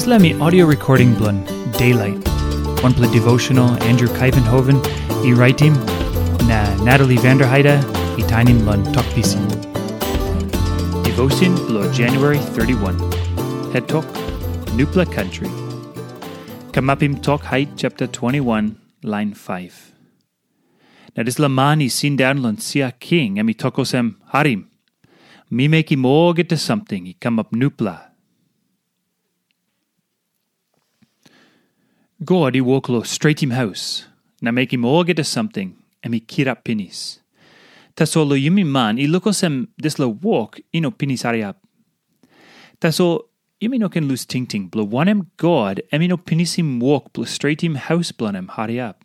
This 0.00 0.22
me 0.22 0.32
audio 0.40 0.64
recording 0.64 1.14
blun 1.14 1.44
Daylight. 1.76 2.26
One 2.82 2.94
play 2.94 3.12
devotional 3.12 3.68
Andrew 3.82 4.08
Kuyvenhoven, 4.08 4.78
e 5.26 5.34
writing 5.34 5.74
na 6.48 6.74
Natalie 6.82 7.18
Vanderheide, 7.18 7.76
e 8.18 8.22
tainim 8.22 8.60
blun 8.60 8.82
talkpisin. 8.94 9.44
Devotion 11.04 11.54
below 11.66 11.92
January 11.92 12.38
31. 12.38 12.98
Head 13.72 13.88
Talk, 13.88 14.06
Nupela 14.78 15.04
Kantri. 15.04 15.50
Kamapim 16.72 17.22
Tok 17.22 17.42
Hait, 17.42 17.68
chapter 17.76 18.06
21, 18.06 18.80
line 19.02 19.34
5. 19.34 19.94
Na 21.14 21.22
dis 21.24 21.36
lamani 21.36 21.90
sin 21.90 22.16
down 22.16 22.42
lon 22.42 22.56
sia 22.56 22.94
king, 23.00 23.36
emi 23.36 23.54
tokosem 23.54 24.14
harim. 24.32 24.70
Mi 25.50 25.68
make 25.68 25.92
him 25.92 26.06
all 26.06 26.32
get 26.32 26.48
to 26.48 26.56
something, 26.56 27.04
he 27.04 27.12
come 27.12 27.38
up 27.38 27.50
nupla. 27.50 28.09
God 32.22 32.54
he 32.54 32.60
walk 32.60 32.90
lo 32.90 33.02
straight 33.02 33.42
him 33.42 33.52
house, 33.52 34.04
na 34.42 34.50
make 34.50 34.74
him 34.74 34.82
to 34.82 35.24
something, 35.24 35.74
emi 36.04 36.20
kirap 36.26 36.64
pinis. 36.64 37.20
Taso 37.96 38.28
lo 38.28 38.36
yumi 38.36 38.66
man, 38.66 38.98
i 38.98 39.06
lokosem 39.06 39.68
dis 39.80 39.98
lo 39.98 40.08
walk, 40.08 40.60
ino 40.74 40.90
pinis 40.90 41.22
ariap. 41.22 41.54
Taso 42.78 43.24
yumi 43.62 43.78
no 43.78 43.88
can 43.88 44.06
lose 44.06 44.26
ting 44.26 44.46
ting, 44.46 44.68
blo 44.68 44.86
wanem 44.86 45.28
God, 45.38 45.80
emi 45.94 46.08
no 46.08 46.18
pinis 46.18 46.56
him 46.56 46.78
walk, 46.78 47.10
blo 47.14 47.24
straight 47.24 47.62
him 47.62 47.76
house 47.76 48.12
blanem 48.12 48.48
hariap. 48.48 48.96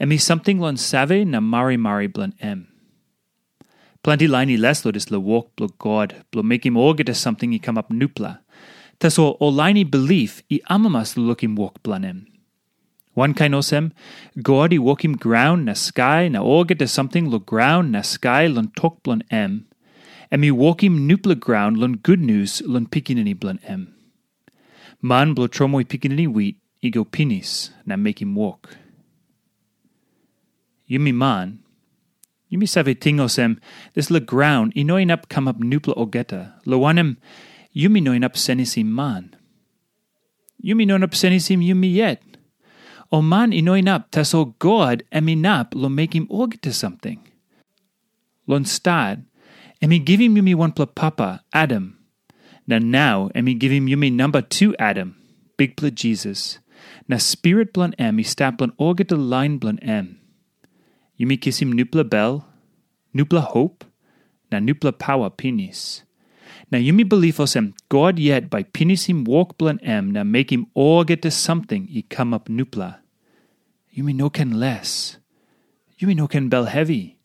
Emi 0.00 0.20
something 0.20 0.60
lon 0.60 0.76
save 0.76 1.26
na 1.26 1.40
mari 1.40 1.76
mari 1.76 2.06
blan 2.06 2.34
em. 2.40 2.68
Plenty 4.04 4.28
liney 4.28 4.56
less 4.56 4.84
lo 4.84 4.92
dis 4.92 5.10
lo 5.10 5.18
walk 5.18 5.56
blo 5.56 5.66
God, 5.78 6.24
blo 6.30 6.44
make 6.44 6.64
him 6.64 6.74
to 6.74 7.14
something 7.14 7.50
he 7.50 7.58
come 7.58 7.76
up 7.76 7.90
nupla. 7.90 8.38
Taso 9.00 9.36
o 9.40 9.50
liney 9.50 9.88
belief 9.88 10.42
i 10.50 10.60
amamas 10.68 11.16
him 11.40 11.54
walk 11.54 11.82
blanem. 11.82 12.26
One 13.14 13.34
kainosem, 13.34 13.92
God 14.42 14.72
i 14.72 14.78
walk 14.78 15.02
ground 15.18 15.66
na 15.66 15.72
sky 15.72 16.28
na 16.28 16.64
get 16.64 16.78
to 16.78 16.86
something 16.86 17.30
lo 17.30 17.38
ground 17.38 17.92
na 17.92 18.02
sky 18.02 18.46
lon 18.46 18.70
tok 18.76 19.02
blon 19.02 19.22
em. 19.30 19.66
Emi 20.32 20.52
walk 20.52 20.82
him 20.82 21.08
nupla 21.08 21.38
ground 21.38 21.78
lon 21.78 21.94
good 21.94 22.20
news 22.20 22.62
lon 22.62 22.86
pikinini 22.86 23.34
blon 23.38 23.58
em. 23.64 23.94
Man 25.00 25.34
blo 25.34 25.48
tromoi 25.48 25.84
pikinini 25.84 26.26
wheat, 26.28 26.56
i 26.82 26.90
go 26.90 27.04
pinis 27.04 27.70
na 27.86 27.96
make 27.96 28.20
him 28.20 28.34
walk. 28.34 28.76
Yumi 30.88 31.14
man, 31.14 31.58
yumi 32.52 32.68
save 32.68 32.94
tingosem, 33.00 33.58
this 33.94 34.10
le 34.10 34.20
ground, 34.20 34.72
i 34.76 34.82
noin 34.82 35.10
up 35.10 35.28
come 35.28 35.48
up 35.48 35.58
nupla 35.58 35.96
ogeta, 35.96 36.52
lo 36.66 36.78
wanem, 36.80 37.16
yumi 37.78 38.02
noin 38.02 38.24
up 38.24 38.34
senisim 38.34 38.86
man. 38.86 39.36
Yumi 40.64 40.84
noin 40.84 41.04
up 41.04 41.12
senisim 41.12 41.62
yumi 41.62 41.94
yet. 41.94 42.22
O 43.12 43.22
man 43.22 43.52
i 43.52 43.60
noin 43.60 43.86
up, 43.86 44.10
tas 44.10 44.34
o 44.34 44.46
God 44.58 45.04
emi 45.12 45.38
nap 45.38 45.74
lo 45.74 45.88
make 45.88 46.14
him 46.14 46.26
to 46.60 46.72
something. 46.72 47.20
Lon 48.48 48.64
stad, 48.64 49.24
emi 49.80 50.04
give 50.04 50.20
him 50.20 50.34
yumi 50.34 50.54
one 50.54 50.72
pla 50.72 50.86
papa, 50.86 51.44
Adam. 51.52 51.96
Na 52.66 52.78
now, 52.78 53.30
emi 53.34 53.56
give 53.56 53.70
him 53.70 53.86
yumi 53.86 54.12
number 54.12 54.42
two 54.42 54.74
Adam, 54.78 55.14
big 55.56 55.76
pla 55.76 55.88
Jesus. 55.88 56.58
Na 57.06 57.16
spirit 57.16 57.72
blan 57.72 57.94
em, 57.98 58.18
i 58.18 58.22
stap 58.22 58.58
blan 58.58 58.72
ogeta 58.78 59.16
line 59.16 59.58
blan 59.58 59.78
em. 59.78 60.18
Yumi 61.18 61.38
kisim 61.38 61.72
nupla 61.72 62.08
bel, 62.08 62.44
nupla 63.14 63.40
hope, 63.40 63.84
na 64.50 64.58
nupla 64.58 64.92
power 64.98 65.30
pinis. 66.70 66.72
Na 66.72 66.78
yumi 66.78 67.04
beliefosem 67.04 67.72
God 67.88 68.18
yet 68.18 68.50
by 68.50 68.62
pinisim 68.62 69.26
em 69.82 70.10
na 70.10 70.24
make 70.24 70.52
him 70.52 70.66
all 70.74 71.04
get 71.04 71.22
to 71.22 71.30
something 71.30 71.88
i 71.94 72.04
come 72.10 72.34
up 72.34 72.48
nupla. 72.48 72.98
Yumi 73.96 74.14
no 74.14 74.30
can 74.30 74.60
less. 74.60 75.18
Yumi 76.00 76.14
no 76.16 76.28
can 76.28 76.48
bel 76.48 76.66
heavy. 76.66 77.16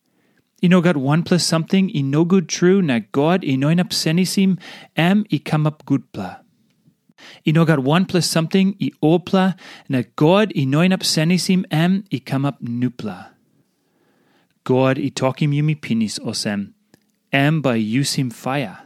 I 0.63 0.67
no 0.67 0.81
got 0.81 0.95
one 0.95 1.23
plus 1.23 1.45
something 1.45 1.91
i 1.95 2.01
no 2.01 2.23
good 2.25 2.47
true 2.47 2.81
na 2.81 2.99
God 3.11 3.43
i 3.45 3.55
noin 3.55 3.79
up 3.79 3.89
senisim 3.89 4.59
em 4.95 5.25
i 5.31 5.37
come 5.37 5.67
up 5.67 5.85
good 5.85 6.11
pla. 6.13 6.37
I 7.45 7.51
no 7.51 7.65
got 7.65 7.79
one 7.79 8.05
plus 8.05 8.25
something 8.25 8.75
i 8.81 8.91
opla 9.01 9.55
na 9.89 10.03
God 10.15 10.53
i 10.55 10.65
noin 10.65 10.93
up 10.93 11.01
senisim 11.01 11.65
em 11.71 12.05
i 12.11 12.19
come 12.19 12.45
up 12.45 12.61
nupla. 12.61 13.29
God 14.63 14.97
i 14.97 15.09
talkim 15.09 15.53
yumi 15.53 15.75
pinis 15.75 16.19
osem, 16.19 16.73
am 17.33 17.61
by 17.61 17.77
usim 17.77 18.31
fire. 18.31 18.77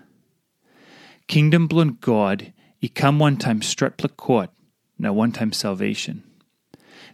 Kingdom 1.28 1.68
blun 1.68 1.98
God, 2.00 2.54
i 2.82 2.88
come 2.88 3.20
one 3.20 3.36
time 3.36 3.60
stretpla 3.60 4.16
court, 4.16 4.50
na 4.98 5.12
one 5.12 5.34
time 5.34 5.52
salvation. 5.52 6.24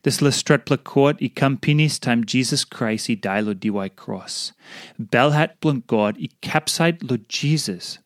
This 0.03 0.21
le 0.21 0.29
stretpla 0.29 0.83
court, 0.83 1.17
i 1.19 1.29
come 1.29 1.57
pinis 1.57 1.97
time 1.97 2.23
Jesus 2.23 2.63
Christ 2.63 3.09
i 3.09 3.15
die 3.15 3.39
lo 3.39 3.53
dy 3.55 3.89
cross. 3.89 4.53
Belhat 5.01 5.59
blun 5.61 5.81
God, 5.87 6.17
i 6.19 6.29
capside 6.41 7.01
lo 7.01 7.17
Jesus. 7.27 7.97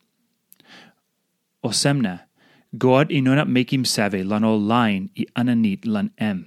Osemna, 1.62 2.22
God 2.78 3.12
i 3.12 3.20
nonat 3.20 3.50
make 3.50 3.74
him 3.74 3.84
save 3.84 4.26
lan 4.26 4.46
o 4.46 4.56
line 4.56 5.10
i 5.18 5.26
ananit 5.36 5.86
lan 5.86 6.12
em. 6.18 6.46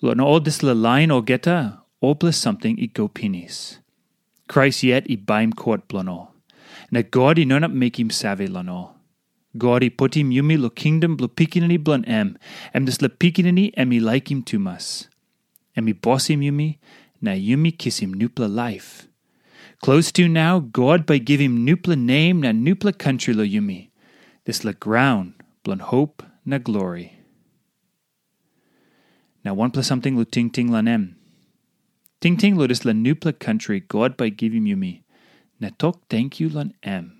Lo 0.00 0.14
no 0.14 0.24
all 0.24 0.40
this 0.40 0.62
la 0.62 0.72
line 0.72 1.10
o 1.10 1.20
geta, 1.20 1.82
o 2.00 2.14
plus 2.14 2.36
something 2.38 2.78
i 2.80 2.86
go 2.86 3.08
pinis. 3.08 3.80
Christ 4.48 4.82
yet 4.82 5.04
i 5.10 5.16
baim 5.16 5.52
court 5.52 5.86
blono. 5.88 6.35
Na 6.96 7.02
God 7.02 7.38
i 7.38 7.42
nonat 7.44 7.74
make 7.80 7.98
him 8.00 8.08
save 8.08 8.46
lano. 8.52 8.94
God 9.62 9.84
i 9.84 9.88
put 9.90 10.14
him 10.16 10.30
yumi 10.30 10.56
lo 10.58 10.70
kingdom 10.70 11.14
blo 11.16 11.28
pikinini 11.28 11.76
blon 11.86 12.06
em, 12.06 12.38
em 12.72 12.86
this 12.86 13.02
la 13.02 13.08
pikinini 13.08 13.64
em 13.76 13.92
i 13.92 13.98
like 13.98 14.30
him 14.30 14.42
tumas. 14.42 14.86
Em 15.76 15.90
i 15.90 15.92
boss 15.92 16.28
him 16.28 16.40
yumi, 16.40 16.78
na 17.20 17.32
yumi 17.32 17.76
kiss 17.76 17.98
him 17.98 18.14
nupla 18.14 18.48
life. 18.48 19.08
Close 19.82 20.10
to 20.10 20.26
now, 20.26 20.58
God 20.58 21.04
by 21.04 21.18
give 21.18 21.38
him 21.38 21.66
nupla 21.66 21.98
name 21.98 22.40
na 22.40 22.52
nupla 22.52 22.96
country 22.96 23.34
lo 23.34 23.44
yumi. 23.44 23.90
This 24.46 24.64
la 24.64 24.72
ground, 24.72 25.34
blon 25.64 25.80
hope 25.80 26.22
na 26.46 26.56
glory. 26.56 27.18
Now 29.44 29.52
one 29.52 29.70
plus 29.70 29.86
something 29.86 30.16
lo 30.16 30.24
ting 30.24 30.48
ting 30.48 30.70
lanem. 30.70 31.16
Ting 32.22 32.38
ting 32.38 32.56
lo 32.56 32.66
dis 32.66 32.86
la 32.86 32.92
nupla 32.92 33.38
country 33.38 33.80
God 33.80 34.16
by 34.16 34.30
give 34.30 34.54
him 34.54 34.64
yumi. 34.64 35.02
Na 35.60 35.70
tok 35.78 35.96
thank 36.08 36.40
you 36.40 36.48
lan 36.48 36.72
em. 36.82 37.15